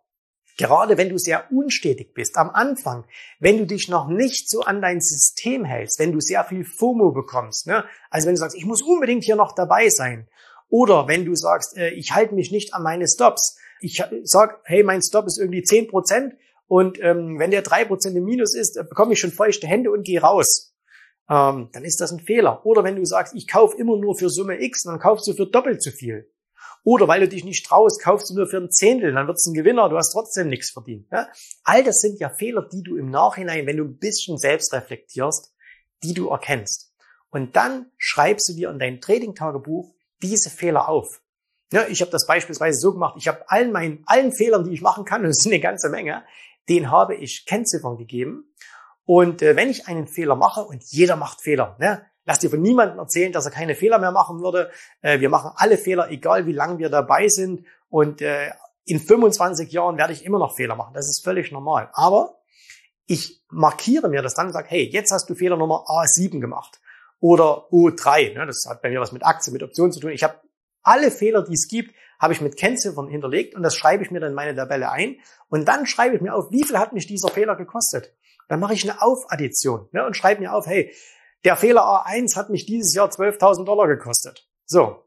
Gerade 0.58 0.99
wenn 0.99 1.08
du 1.08 1.19
sehr 1.19 1.50
unstetig 1.52 2.12
bist 2.14 2.37
am 2.37 2.50
Anfang, 2.50 3.05
wenn 3.38 3.58
du 3.58 3.66
dich 3.66 3.88
noch 3.88 4.08
nicht 4.08 4.50
so 4.50 4.62
an 4.62 4.82
dein 4.82 5.00
System 5.00 5.64
hältst, 5.64 6.00
wenn 6.00 6.12
du 6.12 6.20
sehr 6.20 6.44
viel 6.44 6.64
FOMO 6.64 7.12
bekommst, 7.12 7.69
ne? 7.69 7.84
also 8.10 8.26
wenn 8.26 8.34
du 8.34 8.40
sagst, 8.40 8.56
ich 8.56 8.66
muss 8.66 8.82
unbedingt 8.82 9.25
hier 9.25 9.37
noch 9.37 9.55
dabei 9.55 9.88
sein, 9.88 10.28
oder 10.69 11.08
wenn 11.08 11.25
du 11.25 11.34
sagst, 11.34 11.76
äh, 11.78 11.90
ich 11.90 12.12
halte 12.12 12.34
mich 12.34 12.50
nicht 12.50 12.75
an 12.75 12.82
meine 12.82 13.06
Stops, 13.08 13.56
ich 13.81 14.02
sag, 14.25 14.60
hey, 14.64 14.82
mein 14.82 15.00
Stop 15.00 15.26
ist 15.26 15.38
irgendwie 15.38 15.62
zehn 15.62 15.87
Prozent 15.87 16.34
und 16.66 16.99
ähm, 17.00 17.38
wenn 17.38 17.52
der 17.52 17.62
drei 17.62 17.84
Prozent 17.84 18.16
im 18.16 18.25
Minus 18.25 18.55
ist, 18.55 18.75
bekomme 18.75 19.12
ich 19.12 19.20
schon 19.20 19.31
feuchte 19.31 19.66
Hände 19.66 19.90
und 19.90 20.02
gehe 20.02 20.20
raus. 20.20 20.75
Ähm, 21.31 21.70
dann 21.72 21.84
ist 21.84 22.00
das 22.00 22.10
ein 22.10 22.20
Fehler. 22.20 22.64
Oder 22.66 22.84
wenn 22.84 22.96
du 22.96 23.05
sagst, 23.05 23.34
ich 23.34 23.46
kaufe 23.46 23.76
immer 23.78 23.96
nur 23.96 24.16
für 24.16 24.28
Summe 24.28 24.60
X, 24.62 24.82
dann 24.82 24.99
kaufst 24.99 25.26
du 25.28 25.34
für 25.34 25.46
doppelt 25.46 25.82
so 25.82 25.90
viel. 25.90 26.31
Oder 26.88 27.06
weil 27.06 27.20
du 27.20 27.29
dich 27.29 27.44
nicht 27.44 27.67
traust, 27.67 28.02
kaufst 28.02 28.31
du 28.31 28.35
nur 28.35 28.46
für 28.46 28.56
ein 28.56 28.70
Zehntel, 28.70 29.12
dann 29.12 29.26
wird's 29.26 29.46
ein 29.46 29.52
Gewinner, 29.52 29.90
du 29.90 29.99
hast 29.99 30.11
trotzdem 30.11 30.49
nichts 30.49 30.70
verdient. 30.70 31.06
Ja? 31.12 31.29
All 31.62 31.85
das 31.85 32.00
sind 32.00 32.19
ja 32.19 32.31
Fehler, 32.31 32.67
die 32.67 32.82
du 32.82 32.96
im 32.96 33.11
Nachhinein, 33.11 33.67
wenn 33.67 33.76
du 33.76 33.85
ein 33.85 33.99
bisschen 33.99 34.38
selbst 34.38 34.73
reflektierst, 34.73 35.52
die 36.02 36.14
du 36.14 36.31
erkennst. 36.31 36.94
Und 37.29 37.56
dann 37.56 37.93
schreibst 37.99 38.49
du 38.49 38.55
dir 38.55 38.70
in 38.70 38.79
dein 38.79 39.02
Trading-Tagebuch 39.02 39.94
diese 40.23 40.49
Fehler 40.49 40.88
auf. 40.88 41.20
Ja, 41.75 41.87
ich 41.88 42.00
habe 42.00 42.11
das 42.11 42.26
beispielsweise 42.26 42.79
so 42.79 42.94
gemacht, 42.94 43.17
ich 43.19 43.29
habe 43.29 43.44
allen 43.50 43.70
meinen, 43.70 44.02
allen 44.06 44.32
Fehlern, 44.32 44.64
die 44.64 44.73
ich 44.73 44.81
machen 44.81 45.05
kann, 45.05 45.20
und 45.26 45.29
es 45.29 45.43
sind 45.43 45.52
eine 45.52 45.61
ganze 45.61 45.91
Menge, 45.91 46.25
den 46.70 46.91
habe 46.91 47.17
ich 47.17 47.44
Kennziffern 47.44 47.99
gegeben. 47.99 48.50
Und 49.05 49.43
äh, 49.43 49.56
wenn 49.56 49.69
ich 49.69 49.88
einen 49.88 50.08
Fehler 50.08 50.37
mache, 50.37 50.62
und 50.62 50.82
jeder 50.84 51.17
macht 51.17 51.43
Fehler, 51.43 51.76
ne? 51.79 52.06
Lass 52.28 52.40
dir 52.40 52.50
von 52.50 52.60
niemandem 52.60 52.98
erzählen, 52.98 53.32
dass 53.32 53.46
er 53.46 53.50
keine 53.50 53.75
Fehler 53.75 53.98
mehr 53.98 54.12
machen 54.12 54.42
würde. 54.42 54.70
Äh, 55.00 55.20
wir 55.20 55.30
machen 55.30 55.50
alle 55.56 55.78
Fehler, 55.78 56.10
egal 56.10 56.44
wie 56.44 56.52
lange 56.52 56.78
wir 56.78 56.90
dabei 56.90 57.28
sind. 57.28 57.64
Und 57.88 58.20
äh, 58.20 58.50
in 58.84 59.00
25 59.00 59.72
Jahren 59.72 59.96
werde 59.96 60.12
ich 60.12 60.26
immer 60.26 60.38
noch 60.38 60.54
Fehler 60.54 60.76
machen. 60.76 60.92
Das 60.92 61.08
ist 61.08 61.25
völlig 61.25 61.52
normal. 61.52 61.88
Aber 61.94 62.42
ich 63.06 63.42
markiere 63.48 64.10
mir 64.10 64.20
das 64.20 64.34
dann 64.34 64.48
und 64.48 64.52
sage, 64.52 64.69
hey, 64.69 64.90
jetzt 64.92 65.10
hast 65.10 65.30
du 65.30 65.34
Fehler 65.34 65.56
Nummer 65.56 65.86
A7 65.86 66.38
gemacht 66.38 66.82
oder 67.19 67.66
O3. 67.70 68.34
Ne? 68.34 68.44
Das 68.44 68.62
hat 68.69 68.82
bei 68.82 68.90
mir 68.90 69.00
was 69.00 69.12
mit 69.12 69.24
Aktien, 69.24 69.54
mit 69.54 69.62
Optionen 69.62 69.90
zu 69.90 69.98
tun. 69.98 70.10
Ich 70.10 70.22
habe 70.22 70.38
alle 70.82 71.10
Fehler, 71.10 71.42
die 71.42 71.54
es 71.54 71.66
gibt, 71.66 71.94
habe 72.20 72.34
ich 72.34 72.42
mit 72.42 72.58
Kennziffern 72.58 73.08
hinterlegt 73.08 73.54
und 73.54 73.62
das 73.62 73.74
schreibe 73.74 74.04
ich 74.04 74.10
mir 74.10 74.20
dann 74.20 74.32
in 74.32 74.36
meine 74.36 74.54
Tabelle 74.54 74.90
ein. 74.90 75.16
Und 75.48 75.66
dann 75.66 75.86
schreibe 75.86 76.16
ich 76.16 76.20
mir 76.20 76.34
auf, 76.34 76.50
wie 76.50 76.62
viel 76.62 76.78
hat 76.78 76.92
mich 76.92 77.06
dieser 77.06 77.31
Fehler 77.31 77.56
gekostet. 77.56 78.12
Dann 78.48 78.60
mache 78.60 78.74
ich 78.74 78.88
eine 78.88 79.00
Aufaddition 79.00 79.88
ne? 79.92 80.04
und 80.04 80.14
schreibe 80.14 80.42
mir 80.42 80.52
auf, 80.52 80.66
hey, 80.66 80.92
der 81.48 81.56
Fehler 81.56 81.80
A1 81.80 82.36
hat 82.36 82.50
mich 82.50 82.66
dieses 82.66 82.94
Jahr 82.94 83.08
12.000 83.08 83.64
Dollar 83.64 83.88
gekostet. 83.88 84.46
So. 84.66 85.04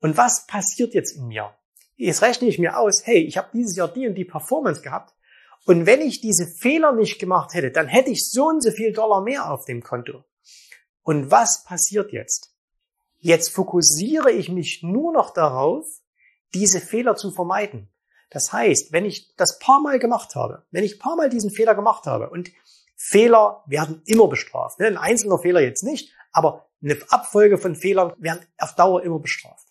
Und 0.00 0.16
was 0.16 0.44
passiert 0.48 0.92
jetzt 0.92 1.12
in 1.12 1.28
mir? 1.28 1.54
Jetzt 1.94 2.20
rechne 2.20 2.48
ich 2.48 2.58
mir 2.58 2.76
aus, 2.76 3.06
hey, 3.06 3.22
ich 3.22 3.36
habe 3.38 3.50
dieses 3.54 3.76
Jahr 3.76 3.86
die 3.86 4.08
und 4.08 4.16
die 4.16 4.24
Performance 4.24 4.82
gehabt. 4.82 5.14
Und 5.66 5.86
wenn 5.86 6.00
ich 6.00 6.20
diese 6.20 6.48
Fehler 6.48 6.90
nicht 6.90 7.20
gemacht 7.20 7.54
hätte, 7.54 7.70
dann 7.70 7.86
hätte 7.86 8.10
ich 8.10 8.28
so 8.28 8.46
und 8.46 8.60
so 8.60 8.72
viel 8.72 8.92
Dollar 8.92 9.22
mehr 9.22 9.48
auf 9.52 9.66
dem 9.66 9.84
Konto. 9.84 10.24
Und 11.04 11.30
was 11.30 11.62
passiert 11.62 12.10
jetzt? 12.10 12.56
Jetzt 13.20 13.50
fokussiere 13.50 14.32
ich 14.32 14.48
mich 14.48 14.82
nur 14.82 15.12
noch 15.12 15.32
darauf, 15.32 15.86
diese 16.54 16.80
Fehler 16.80 17.14
zu 17.14 17.30
vermeiden. 17.30 17.88
Das 18.30 18.52
heißt, 18.52 18.90
wenn 18.90 19.04
ich 19.04 19.36
das 19.36 19.60
paar 19.60 19.80
Mal 19.80 20.00
gemacht 20.00 20.34
habe, 20.34 20.66
wenn 20.72 20.82
ich 20.82 20.98
paar 20.98 21.14
Mal 21.14 21.30
diesen 21.30 21.52
Fehler 21.52 21.76
gemacht 21.76 22.06
habe 22.06 22.30
und 22.30 22.50
Fehler 23.06 23.62
werden 23.66 24.00
immer 24.06 24.28
bestraft. 24.28 24.80
Ne? 24.80 24.86
Ein 24.86 24.96
einzelner 24.96 25.38
Fehler 25.38 25.60
jetzt 25.60 25.84
nicht, 25.84 26.14
aber 26.32 26.70
eine 26.82 26.96
Abfolge 27.10 27.58
von 27.58 27.76
Fehlern 27.76 28.14
werden 28.16 28.40
auf 28.56 28.74
Dauer 28.76 29.02
immer 29.02 29.18
bestraft. 29.18 29.68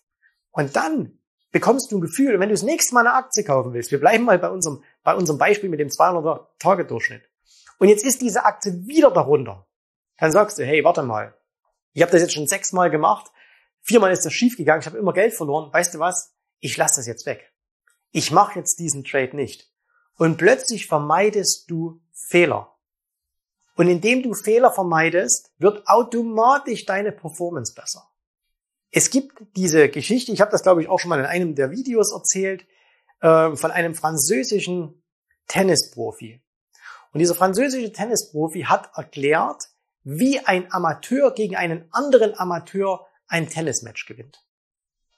Und 0.52 0.76
dann 0.76 1.18
bekommst 1.50 1.90
du 1.90 1.98
ein 1.98 2.00
Gefühl, 2.00 2.38
wenn 2.38 2.48
du 2.48 2.54
das 2.54 2.62
nächste 2.62 2.94
Mal 2.94 3.00
eine 3.00 3.14
Aktie 3.14 3.42
kaufen 3.42 3.72
willst, 3.72 3.90
wir 3.90 3.98
bleiben 3.98 4.24
mal 4.24 4.38
bei 4.38 4.48
unserem, 4.50 4.84
bei 5.02 5.16
unserem 5.16 5.38
Beispiel 5.38 5.68
mit 5.68 5.80
dem 5.80 5.88
200er 5.88 6.46
Tagedurchschnitt. 6.60 7.28
Und 7.78 7.88
jetzt 7.88 8.04
ist 8.04 8.22
diese 8.22 8.44
Aktie 8.44 8.86
wieder 8.86 9.10
darunter. 9.10 9.66
Dann 10.18 10.30
sagst 10.30 10.58
du, 10.58 10.64
hey, 10.64 10.84
warte 10.84 11.02
mal. 11.02 11.36
Ich 11.92 12.02
habe 12.02 12.12
das 12.12 12.22
jetzt 12.22 12.34
schon 12.34 12.46
sechsmal 12.46 12.88
gemacht. 12.88 13.32
Viermal 13.80 14.12
ist 14.12 14.24
das 14.24 14.32
schiefgegangen. 14.32 14.80
Ich 14.80 14.86
habe 14.86 14.98
immer 14.98 15.12
Geld 15.12 15.34
verloren. 15.34 15.72
Weißt 15.72 15.92
du 15.92 15.98
was? 15.98 16.36
Ich 16.60 16.76
lasse 16.76 17.00
das 17.00 17.08
jetzt 17.08 17.26
weg. 17.26 17.52
Ich 18.12 18.30
mache 18.30 18.60
jetzt 18.60 18.78
diesen 18.78 19.02
Trade 19.02 19.34
nicht. 19.34 19.72
Und 20.16 20.36
plötzlich 20.38 20.86
vermeidest 20.86 21.68
du 21.68 22.00
Fehler. 22.12 22.73
Und 23.76 23.88
indem 23.88 24.22
du 24.22 24.34
Fehler 24.34 24.70
vermeidest, 24.70 25.52
wird 25.58 25.86
automatisch 25.86 26.86
deine 26.86 27.12
Performance 27.12 27.74
besser. 27.74 28.08
Es 28.90 29.10
gibt 29.10 29.36
diese 29.56 29.88
Geschichte, 29.88 30.30
ich 30.32 30.40
habe 30.40 30.52
das 30.52 30.62
glaube 30.62 30.82
ich 30.82 30.88
auch 30.88 31.00
schon 31.00 31.08
mal 31.08 31.18
in 31.18 31.26
einem 31.26 31.54
der 31.56 31.72
Videos 31.72 32.12
erzählt, 32.12 32.64
äh, 33.20 33.56
von 33.56 33.70
einem 33.72 33.94
französischen 33.94 35.02
Tennisprofi. 35.48 36.40
Und 37.12 37.18
dieser 37.18 37.34
französische 37.34 37.92
Tennisprofi 37.92 38.62
hat 38.62 38.90
erklärt, 38.96 39.68
wie 40.04 40.38
ein 40.40 40.72
Amateur 40.72 41.32
gegen 41.32 41.56
einen 41.56 41.88
anderen 41.90 42.38
Amateur 42.38 43.06
ein 43.26 43.48
Tennismatch 43.48 44.06
gewinnt. 44.06 44.44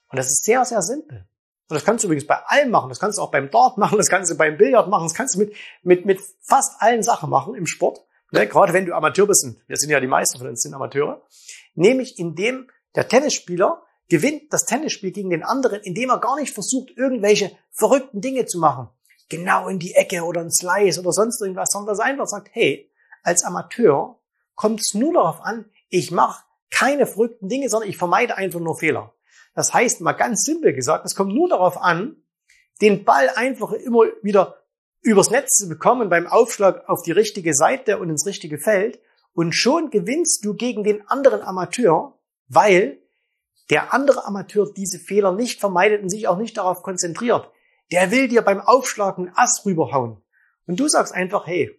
Und 0.09 0.17
das 0.17 0.27
ist 0.27 0.43
sehr, 0.43 0.63
sehr 0.65 0.81
simpel. 0.81 1.27
Und 1.69 1.75
das 1.75 1.83
kannst 1.83 2.03
du 2.03 2.07
übrigens 2.07 2.25
bei 2.25 2.37
allem 2.45 2.71
machen. 2.71 2.89
Das 2.89 2.99
kannst 2.99 3.17
du 3.17 3.21
auch 3.21 3.31
beim 3.31 3.51
Dart 3.51 3.77
machen, 3.77 3.97
das 3.97 4.07
kannst 4.07 4.31
du 4.31 4.37
beim 4.37 4.57
Billard 4.57 4.87
machen, 4.89 5.03
das 5.03 5.13
kannst 5.13 5.35
du 5.35 5.39
mit, 5.39 5.55
mit, 5.83 6.05
mit 6.05 6.21
fast 6.41 6.81
allen 6.81 7.03
Sachen 7.03 7.29
machen 7.29 7.55
im 7.55 7.67
Sport 7.67 7.99
ne, 8.31 8.47
gerade 8.47 8.73
wenn 8.73 8.85
du 8.85 8.93
Amateur 8.93 9.27
bist, 9.27 9.45
und 9.45 9.61
wir 9.67 9.77
sind 9.77 9.89
ja 9.89 9.99
die 9.99 10.07
meisten 10.07 10.37
von 10.37 10.47
uns 10.47 10.61
sind 10.61 10.73
Amateure, 10.73 11.21
nämlich 11.75 12.19
indem 12.19 12.69
der 12.95 13.07
Tennisspieler 13.07 13.83
gewinnt 14.09 14.53
das 14.53 14.65
Tennisspiel 14.65 15.11
gegen 15.11 15.29
den 15.29 15.43
anderen, 15.43 15.81
indem 15.81 16.09
er 16.09 16.19
gar 16.19 16.39
nicht 16.39 16.53
versucht, 16.53 16.91
irgendwelche 16.95 17.51
verrückten 17.71 18.21
Dinge 18.21 18.45
zu 18.45 18.59
machen. 18.59 18.89
Genau 19.29 19.67
in 19.67 19.79
die 19.79 19.93
Ecke 19.93 20.23
oder 20.23 20.41
ein 20.41 20.51
Slice 20.51 20.99
oder 20.99 21.11
sonst 21.11 21.41
irgendwas, 21.41 21.69
sondern 21.71 21.95
dass 21.95 21.99
einfach 21.99 22.27
sagt, 22.27 22.49
hey, 22.53 22.89
als 23.23 23.43
Amateur 23.43 24.19
kommt 24.55 24.79
es 24.79 24.93
nur 24.93 25.13
darauf 25.13 25.41
an, 25.41 25.65
ich 25.89 26.11
mache 26.11 26.45
keine 26.69 27.05
verrückten 27.05 27.49
Dinge, 27.49 27.69
sondern 27.69 27.89
ich 27.89 27.97
vermeide 27.97 28.37
einfach 28.37 28.59
nur 28.59 28.77
Fehler. 28.77 29.13
Das 29.53 29.73
heißt, 29.73 30.01
mal 30.01 30.13
ganz 30.13 30.43
simpel 30.43 30.73
gesagt, 30.73 31.05
es 31.05 31.15
kommt 31.15 31.33
nur 31.33 31.49
darauf 31.49 31.77
an, 31.77 32.23
den 32.81 33.03
Ball 33.03 33.29
einfach 33.35 33.71
immer 33.71 34.03
wieder 34.21 34.56
übers 35.01 35.29
Netz 35.29 35.55
zu 35.55 35.69
bekommen 35.69 36.09
beim 36.09 36.27
Aufschlag 36.27 36.87
auf 36.87 37.01
die 37.03 37.11
richtige 37.11 37.53
Seite 37.53 37.99
und 37.99 38.09
ins 38.09 38.25
richtige 38.25 38.57
Feld 38.57 38.99
und 39.33 39.53
schon 39.53 39.89
gewinnst 39.89 40.43
du 40.43 40.53
gegen 40.53 40.83
den 40.83 41.07
anderen 41.07 41.41
Amateur, 41.41 42.19
weil 42.47 42.99
der 43.69 43.93
andere 43.93 44.25
Amateur 44.25 44.71
diese 44.75 44.99
Fehler 44.99 45.31
nicht 45.31 45.59
vermeidet 45.59 46.01
und 46.01 46.09
sich 46.09 46.27
auch 46.27 46.37
nicht 46.37 46.57
darauf 46.57 46.81
konzentriert. 46.81 47.49
Der 47.91 48.11
will 48.11 48.27
dir 48.27 48.41
beim 48.41 48.61
Aufschlag 48.61 49.17
einen 49.17 49.31
Ass 49.35 49.63
rüberhauen. 49.65 50.21
Und 50.65 50.79
du 50.79 50.87
sagst 50.87 51.13
einfach, 51.13 51.47
hey, 51.47 51.71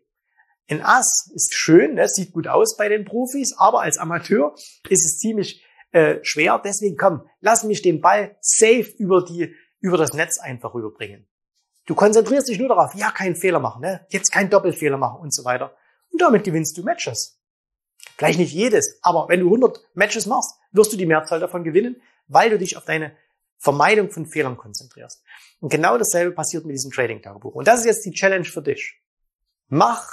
ein 0.70 0.82
Ass 0.82 1.30
ist 1.34 1.54
schön, 1.54 1.96
das 1.96 2.16
ne, 2.16 2.25
sieht 2.25 2.32
gut 2.32 2.46
aus 2.46 2.76
bei 2.76 2.88
den 2.88 3.04
Profis, 3.04 3.54
aber 3.56 3.80
als 3.80 3.98
Amateur 3.98 4.54
ist 4.88 5.04
es 5.04 5.18
ziemlich 5.18 5.64
äh, 5.92 6.18
schwer. 6.22 6.60
Deswegen 6.62 6.96
komm, 6.96 7.22
lass 7.40 7.64
mich 7.64 7.82
den 7.82 8.00
Ball 8.00 8.37
safe 8.40 8.92
über 8.98 9.25
die 9.25 9.54
über 9.80 9.96
das 9.96 10.12
Netz 10.12 10.38
einfach 10.38 10.75
rüberbringen. 10.75 11.28
Du 11.88 11.95
konzentrierst 11.95 12.49
dich 12.49 12.59
nur 12.59 12.68
darauf, 12.68 12.95
ja, 12.95 13.11
keinen 13.11 13.35
Fehler 13.35 13.61
machen, 13.61 13.80
ne? 13.80 14.07
jetzt 14.11 14.30
keinen 14.30 14.50
Doppelfehler 14.50 14.99
machen 14.99 15.21
und 15.23 15.33
so 15.35 15.47
weiter. 15.47 15.75
Und 16.11 16.21
damit 16.21 16.45
gewinnst 16.45 16.76
du 16.76 16.83
Matches. 16.83 17.40
Vielleicht 18.18 18.38
nicht 18.38 18.52
jedes, 18.52 18.99
aber 19.00 19.26
wenn 19.30 19.40
du 19.40 19.47
100 19.47 19.80
Matches 19.95 20.26
machst, 20.26 20.54
wirst 20.71 20.92
du 20.92 20.99
die 20.99 21.07
Mehrzahl 21.07 21.40
davon 21.40 21.64
gewinnen, 21.64 21.97
weil 22.26 22.50
du 22.50 22.59
dich 22.59 22.76
auf 22.76 22.85
deine 22.85 23.16
Vermeidung 23.57 24.11
von 24.11 24.26
Fehlern 24.26 24.59
konzentrierst. 24.59 25.23
Und 25.61 25.71
genau 25.71 25.97
dasselbe 25.97 26.33
passiert 26.33 26.66
mit 26.66 26.75
diesem 26.75 26.90
Trading-Tagebuch. 26.90 27.54
Und 27.54 27.66
das 27.66 27.80
ist 27.80 27.87
jetzt 27.87 28.04
die 28.04 28.12
Challenge 28.12 28.45
für 28.45 28.61
dich. 28.61 29.00
Mach, 29.68 30.12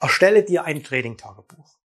erstelle 0.00 0.42
dir 0.42 0.64
ein 0.64 0.82
Trading-Tagebuch. 0.82 1.78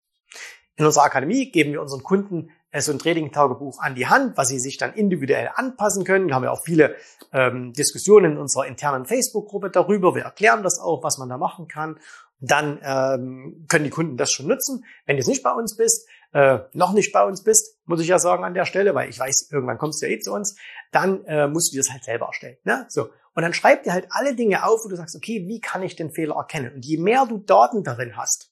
In 0.76 0.86
unserer 0.86 1.06
Akademie 1.06 1.50
geben 1.50 1.72
wir 1.72 1.82
unseren 1.82 2.04
Kunden 2.04 2.52
so 2.78 2.92
ein 2.92 3.00
Trading-Tagebuch 3.00 3.80
an 3.80 3.96
die 3.96 4.08
Hand, 4.08 4.38
was 4.38 4.50
sie 4.50 4.60
sich 4.60 4.78
dann 4.78 4.94
individuell 4.94 5.50
anpassen 5.56 6.04
können. 6.04 6.28
Wir 6.28 6.36
haben 6.36 6.44
ja 6.44 6.52
auch 6.52 6.64
viele 6.64 6.96
ähm, 7.34 7.74
Diskussionen 7.74 8.34
in 8.34 8.38
unserer 8.38 8.68
internen 8.68 9.06
Facebook-Gruppe 9.06 9.72
darüber. 9.72 10.14
Wir 10.14 10.24
erklären 10.24 10.62
das 10.62 10.80
auch, 10.80 11.04
was 11.04 11.18
man 11.18 11.30
da 11.30 11.38
machen 11.38 11.68
kann. 11.68 12.00
Dann 12.40 12.80
ähm, 12.84 13.66
können 13.68 13.84
die 13.84 13.90
Kunden 13.90 14.18
das 14.18 14.32
schon 14.32 14.48
nutzen. 14.48 14.86
Wenn 15.06 15.16
du 15.16 15.22
jetzt 15.22 15.28
nicht 15.28 15.44
bei 15.44 15.52
uns 15.52 15.76
bist, 15.76 16.08
äh, 16.32 16.60
noch 16.74 16.94
nicht 16.94 17.12
bei 17.12 17.24
uns 17.24 17.44
bist, 17.44 17.78
muss 17.86 18.02
ich 18.02 18.08
ja 18.08 18.20
sagen 18.20 18.44
an 18.44 18.54
der 18.54 18.66
Stelle, 18.66 18.94
weil 18.94 19.10
ich 19.10 19.20
weiß, 19.20 19.50
irgendwann 19.52 19.80
kommst 19.80 20.02
du 20.02 20.06
ja 20.06 20.14
eh 20.14 20.20
zu 20.20 20.32
uns, 20.32 20.56
dann 20.92 21.26
äh, 21.26 21.48
musst 21.48 21.74
du 21.74 21.78
das 21.78 21.92
halt 21.92 22.04
selber 22.04 22.28
erstellen. 22.28 22.58
Ne? 22.64 22.86
So. 22.90 23.10
Und 23.34 23.44
dann 23.44 23.54
schreib 23.54 23.84
dir 23.84 23.94
halt 23.94 24.08
alle 24.12 24.36
Dinge 24.36 24.64
auf, 24.66 24.82
wo 24.86 24.90
du 24.90 24.96
sagst, 24.96 25.16
okay, 25.16 25.46
wie 25.48 25.60
kann 25.60 25.82
ich 25.82 25.96
den 25.96 26.12
Fehler 26.12 26.36
erkennen? 26.36 26.74
Und 26.76 26.86
je 26.86 26.98
mehr 26.98 27.26
du 27.26 27.40
Daten 27.40 27.84
darin 27.84 28.16
hast, 28.16 28.52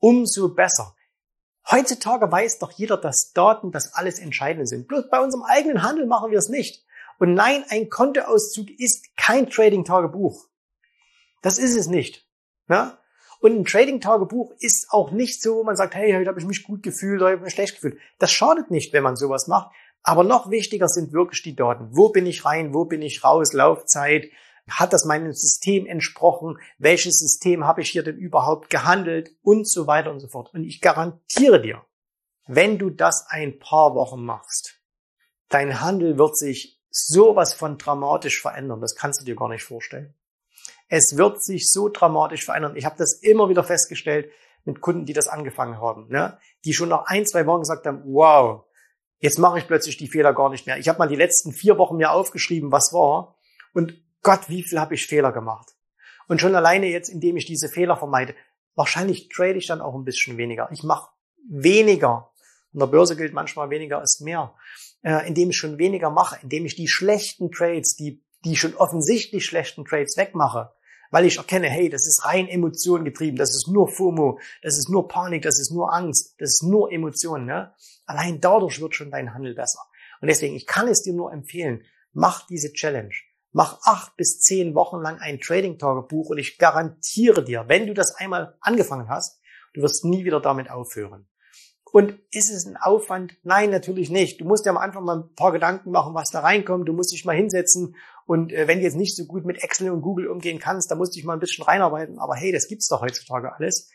umso 0.00 0.54
besser. 0.54 0.94
Heutzutage 1.70 2.30
weiß 2.30 2.58
doch 2.58 2.72
jeder, 2.72 2.96
dass 2.96 3.32
Daten 3.34 3.72
das 3.72 3.92
alles 3.94 4.18
Entscheidende 4.18 4.66
sind. 4.66 4.88
Bloß 4.88 5.10
bei 5.10 5.20
unserem 5.20 5.44
eigenen 5.44 5.82
Handel 5.82 6.06
machen 6.06 6.30
wir 6.30 6.38
es 6.38 6.48
nicht. 6.48 6.84
Und 7.18 7.34
nein, 7.34 7.64
ein 7.68 7.90
Kontoauszug 7.90 8.68
ist 8.78 9.06
kein 9.16 9.50
Trading-Tagebuch. 9.50 10.46
Das 11.42 11.58
ist 11.58 11.76
es 11.76 11.88
nicht. 11.88 12.26
Ja? 12.68 12.98
Und 13.40 13.54
ein 13.54 13.64
Trading-Tagebuch 13.64 14.52
ist 14.60 14.88
auch 14.90 15.10
nicht 15.10 15.42
so, 15.42 15.56
wo 15.56 15.64
man 15.64 15.76
sagt, 15.76 15.94
hey, 15.94 16.12
heute 16.12 16.28
habe 16.28 16.40
ich 16.40 16.46
mich 16.46 16.64
gut 16.64 16.82
gefühlt 16.82 17.20
oder 17.20 17.30
habe 17.30 17.36
ich 17.36 17.44
mich 17.44 17.54
schlecht 17.54 17.74
gefühlt. 17.74 17.98
Das 18.18 18.32
schadet 18.32 18.70
nicht, 18.70 18.92
wenn 18.92 19.02
man 19.02 19.16
sowas 19.16 19.46
macht. 19.46 19.70
Aber 20.02 20.24
noch 20.24 20.50
wichtiger 20.50 20.88
sind 20.88 21.12
wirklich 21.12 21.42
die 21.42 21.54
Daten. 21.54 21.88
Wo 21.92 22.08
bin 22.08 22.24
ich 22.26 22.44
rein? 22.44 22.72
Wo 22.72 22.84
bin 22.84 23.02
ich 23.02 23.24
raus? 23.24 23.52
Laufzeit? 23.52 24.30
Hat 24.70 24.92
das 24.92 25.04
meinem 25.04 25.32
System 25.32 25.86
entsprochen? 25.86 26.58
Welches 26.78 27.18
System 27.18 27.66
habe 27.66 27.82
ich 27.82 27.90
hier 27.90 28.02
denn 28.02 28.16
überhaupt 28.16 28.70
gehandelt? 28.70 29.30
Und 29.42 29.68
so 29.68 29.86
weiter 29.86 30.10
und 30.10 30.20
so 30.20 30.28
fort. 30.28 30.52
Und 30.54 30.64
ich 30.64 30.80
garantiere 30.80 31.60
dir, 31.60 31.84
wenn 32.46 32.78
du 32.78 32.90
das 32.90 33.26
ein 33.28 33.58
paar 33.58 33.94
Wochen 33.94 34.24
machst, 34.24 34.80
dein 35.48 35.80
Handel 35.80 36.18
wird 36.18 36.36
sich 36.36 36.80
sowas 36.90 37.54
von 37.54 37.78
dramatisch 37.78 38.40
verändern. 38.40 38.80
Das 38.80 38.94
kannst 38.96 39.20
du 39.20 39.24
dir 39.24 39.36
gar 39.36 39.48
nicht 39.48 39.64
vorstellen. 39.64 40.14
Es 40.88 41.16
wird 41.16 41.42
sich 41.42 41.70
so 41.70 41.88
dramatisch 41.88 42.44
verändern. 42.44 42.76
Ich 42.76 42.84
habe 42.84 42.96
das 42.96 43.20
immer 43.20 43.48
wieder 43.48 43.62
festgestellt 43.62 44.30
mit 44.64 44.80
Kunden, 44.80 45.06
die 45.06 45.12
das 45.12 45.28
angefangen 45.28 45.80
haben, 45.80 46.08
ne? 46.08 46.38
die 46.64 46.72
schon 46.72 46.88
nach 46.88 47.06
ein, 47.06 47.26
zwei 47.26 47.46
Wochen 47.46 47.60
gesagt 47.60 47.86
haben, 47.86 48.02
wow, 48.06 48.64
jetzt 49.18 49.38
mache 49.38 49.58
ich 49.58 49.66
plötzlich 49.66 49.96
die 49.96 50.08
Fehler 50.08 50.34
gar 50.34 50.50
nicht 50.50 50.66
mehr. 50.66 50.78
Ich 50.78 50.88
habe 50.88 50.98
mal 50.98 51.08
die 51.08 51.16
letzten 51.16 51.52
vier 51.52 51.78
Wochen 51.78 51.96
mir 51.96 52.10
aufgeschrieben, 52.10 52.72
was 52.72 52.92
war 52.92 53.36
und 53.74 53.94
Gott, 54.22 54.48
wie 54.48 54.62
viel 54.62 54.80
habe 54.80 54.94
ich 54.94 55.06
Fehler 55.06 55.32
gemacht. 55.32 55.74
Und 56.26 56.40
schon 56.40 56.54
alleine 56.54 56.86
jetzt, 56.86 57.08
indem 57.08 57.36
ich 57.36 57.46
diese 57.46 57.68
Fehler 57.68 57.96
vermeide, 57.96 58.34
wahrscheinlich 58.74 59.28
trade 59.28 59.58
ich 59.58 59.66
dann 59.66 59.80
auch 59.80 59.94
ein 59.94 60.04
bisschen 60.04 60.36
weniger. 60.36 60.68
Ich 60.72 60.82
mache 60.82 61.10
weniger. 61.48 62.30
In 62.72 62.80
der 62.80 62.86
Börse 62.86 63.16
gilt 63.16 63.32
manchmal 63.32 63.70
weniger 63.70 64.02
ist 64.02 64.20
mehr. 64.20 64.54
Äh, 65.02 65.28
indem 65.28 65.50
ich 65.50 65.56
schon 65.56 65.78
weniger 65.78 66.10
mache, 66.10 66.38
indem 66.42 66.66
ich 66.66 66.74
die 66.74 66.88
schlechten 66.88 67.50
Trades, 67.50 67.94
die, 67.94 68.24
die 68.44 68.56
schon 68.56 68.74
offensichtlich 68.74 69.46
schlechten 69.46 69.84
Trades 69.84 70.16
wegmache, 70.16 70.72
weil 71.10 71.24
ich 71.24 71.38
erkenne, 71.38 71.68
hey, 71.68 71.88
das 71.88 72.06
ist 72.06 72.24
rein 72.24 72.48
Emotionen 72.48 73.04
getrieben, 73.04 73.36
das 73.36 73.50
ist 73.50 73.68
nur 73.68 73.88
FOMO, 73.88 74.40
das 74.62 74.76
ist 74.76 74.88
nur 74.88 75.08
Panik, 75.08 75.42
das 75.42 75.60
ist 75.60 75.70
nur 75.70 75.94
Angst, 75.94 76.34
das 76.38 76.50
ist 76.50 76.64
nur 76.64 76.92
Emotionen. 76.92 77.46
Ne? 77.46 77.72
Allein 78.06 78.40
dadurch 78.40 78.80
wird 78.80 78.94
schon 78.94 79.10
dein 79.10 79.34
Handel 79.34 79.54
besser. 79.54 79.80
Und 80.20 80.28
deswegen, 80.28 80.56
ich 80.56 80.66
kann 80.66 80.88
es 80.88 81.02
dir 81.02 81.14
nur 81.14 81.32
empfehlen, 81.32 81.84
mach 82.12 82.46
diese 82.48 82.72
Challenge. 82.72 83.14
Mach 83.52 83.80
acht 83.82 84.16
bis 84.16 84.40
zehn 84.40 84.74
Wochen 84.74 85.00
lang 85.00 85.18
ein 85.18 85.40
Trading-Tagebuch 85.40 86.30
und 86.30 86.38
ich 86.38 86.58
garantiere 86.58 87.44
dir, 87.44 87.64
wenn 87.68 87.86
du 87.86 87.94
das 87.94 88.14
einmal 88.16 88.56
angefangen 88.60 89.08
hast, 89.08 89.40
du 89.74 89.82
wirst 89.82 90.04
nie 90.04 90.24
wieder 90.24 90.40
damit 90.40 90.70
aufhören. 90.70 91.28
Und 91.90 92.18
ist 92.30 92.50
es 92.50 92.66
ein 92.66 92.76
Aufwand? 92.76 93.36
Nein, 93.42 93.70
natürlich 93.70 94.10
nicht. 94.10 94.40
Du 94.40 94.44
musst 94.44 94.66
dir 94.66 94.70
am 94.70 94.76
Anfang 94.76 95.04
mal 95.04 95.20
ein 95.20 95.34
paar 95.34 95.52
Gedanken 95.52 95.90
machen, 95.90 96.14
was 96.14 96.28
da 96.30 96.40
reinkommt. 96.40 96.86
Du 96.86 96.92
musst 96.92 97.12
dich 97.12 97.24
mal 97.24 97.34
hinsetzen. 97.34 97.96
Und 98.26 98.52
äh, 98.52 98.68
wenn 98.68 98.78
du 98.78 98.84
jetzt 98.84 98.96
nicht 98.96 99.16
so 99.16 99.24
gut 99.24 99.46
mit 99.46 99.62
Excel 99.62 99.90
und 99.90 100.02
Google 100.02 100.28
umgehen 100.28 100.58
kannst, 100.58 100.90
dann 100.90 100.98
musst 100.98 101.14
du 101.14 101.16
dich 101.16 101.24
mal 101.24 101.32
ein 101.32 101.40
bisschen 101.40 101.64
reinarbeiten. 101.64 102.18
Aber 102.18 102.34
hey, 102.34 102.52
das 102.52 102.68
gibt's 102.68 102.88
doch 102.88 103.00
heutzutage 103.00 103.54
alles. 103.54 103.90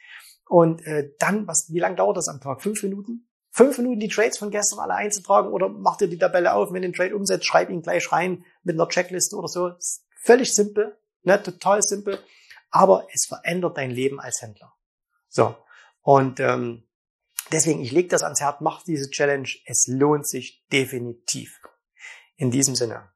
Und 0.47 0.85
äh, 0.87 1.11
dann, 1.19 1.47
was, 1.47 1.69
wie 1.71 1.79
lange 1.79 1.95
dauert 1.95 2.17
das 2.17 2.27
am 2.27 2.41
Tag? 2.41 2.63
Fünf 2.63 2.81
Minuten? 2.81 3.27
Fünf 3.55 3.77
Minuten 3.77 3.99
die 3.99 4.07
Trades 4.07 4.37
von 4.37 4.49
gestern 4.49 4.79
alle 4.79 4.95
einzutragen 4.95 5.51
oder 5.51 5.69
mach 5.69 5.97
dir 5.97 6.07
die 6.07 6.17
Tabelle 6.17 6.53
auf, 6.53 6.69
wenn 6.69 6.81
du 6.81 6.89
den 6.89 6.93
Trade 6.93 7.15
umsetzt, 7.15 7.45
schreib 7.45 7.69
ihn 7.69 7.83
gleich 7.83 8.11
rein 8.11 8.43
mit 8.63 8.75
einer 8.75 8.89
Checkliste 8.89 9.35
oder 9.35 9.47
so. 9.47 9.71
Völlig 10.21 10.53
simpel, 10.53 10.97
ne? 11.21 11.41
total 11.41 11.81
simpel. 11.83 12.19
Aber 12.71 13.07
es 13.13 13.27
verändert 13.27 13.77
dein 13.77 13.91
Leben 13.91 14.19
als 14.19 14.41
Händler. 14.41 14.73
So. 15.29 15.55
Und 16.01 16.39
ähm, 16.39 16.83
Deswegen, 17.51 17.81
ich 17.81 17.91
lege 17.91 18.09
das 18.09 18.23
ans 18.23 18.41
Herz, 18.41 18.61
mach 18.61 18.83
diese 18.83 19.11
Challenge. 19.11 19.47
Es 19.65 19.85
lohnt 19.87 20.27
sich 20.27 20.65
definitiv. 20.71 21.59
In 22.35 22.49
diesem 22.49 22.75
Sinne. 22.75 23.09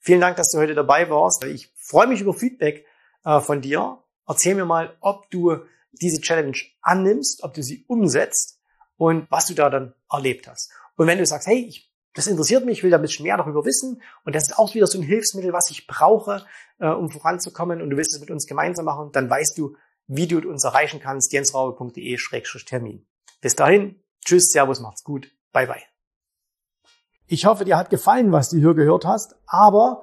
Vielen 0.00 0.20
Dank, 0.20 0.36
dass 0.36 0.50
du 0.50 0.58
heute 0.58 0.74
dabei 0.74 1.08
warst. 1.10 1.44
Ich 1.44 1.72
freue 1.76 2.08
mich 2.08 2.20
über 2.20 2.34
Feedback 2.34 2.84
äh, 3.24 3.40
von 3.40 3.60
dir. 3.60 4.02
Erzähl 4.26 4.56
mir 4.56 4.64
mal, 4.64 4.96
ob 5.00 5.30
du 5.30 5.58
diese 5.92 6.20
Challenge 6.20 6.56
annimmst, 6.82 7.44
ob 7.44 7.54
du 7.54 7.62
sie 7.62 7.84
umsetzt 7.86 8.53
und 8.96 9.30
was 9.30 9.46
du 9.46 9.54
da 9.54 9.70
dann 9.70 9.94
erlebt 10.10 10.48
hast. 10.48 10.72
Und 10.96 11.06
wenn 11.06 11.18
du 11.18 11.26
sagst, 11.26 11.46
hey, 11.46 11.66
ich, 11.68 11.92
das 12.14 12.26
interessiert 12.26 12.64
mich, 12.64 12.78
ich 12.78 12.84
will 12.84 12.90
da 12.90 12.96
ein 12.96 13.02
bisschen 13.02 13.24
mehr 13.24 13.36
darüber 13.36 13.64
wissen 13.64 14.00
und 14.24 14.34
das 14.34 14.48
ist 14.48 14.58
auch 14.58 14.74
wieder 14.74 14.86
so 14.86 14.98
ein 14.98 15.02
Hilfsmittel, 15.02 15.52
was 15.52 15.70
ich 15.70 15.86
brauche, 15.86 16.46
äh, 16.78 16.88
um 16.88 17.10
voranzukommen 17.10 17.82
und 17.82 17.90
du 17.90 17.96
willst 17.96 18.14
es 18.14 18.20
mit 18.20 18.30
uns 18.30 18.46
gemeinsam 18.46 18.84
machen, 18.84 19.10
dann 19.12 19.28
weißt 19.28 19.58
du, 19.58 19.76
wie 20.06 20.26
du 20.26 20.38
uns 20.48 20.64
erreichen 20.64 21.00
kannst, 21.00 21.32
jensraube.de-termin. 21.32 23.06
Bis 23.40 23.56
dahin, 23.56 24.00
tschüss, 24.24 24.50
servus, 24.50 24.80
macht's 24.80 25.02
gut, 25.02 25.30
bye 25.52 25.66
bye. 25.66 25.82
Ich 27.26 27.46
hoffe, 27.46 27.64
dir 27.64 27.78
hat 27.78 27.90
gefallen, 27.90 28.32
was 28.32 28.50
du 28.50 28.58
hier 28.58 28.74
gehört 28.74 29.06
hast, 29.06 29.34
aber 29.46 30.02